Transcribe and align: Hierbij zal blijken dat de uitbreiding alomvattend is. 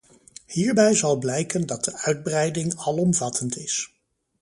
Hierbij 0.45 0.93
zal 0.93 1.17
blijken 1.17 1.67
dat 1.67 1.83
de 1.83 1.97
uitbreiding 1.97 2.73
alomvattend 2.77 3.57
is. 3.57 3.93